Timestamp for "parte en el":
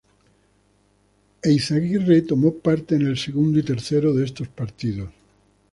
2.57-3.19